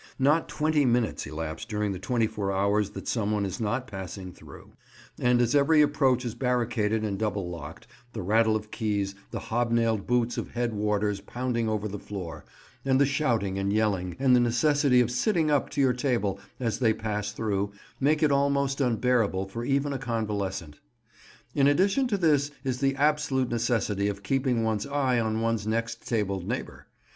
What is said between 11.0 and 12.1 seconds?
pounding over the